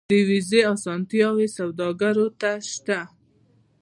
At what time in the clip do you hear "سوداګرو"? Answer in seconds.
1.57-2.27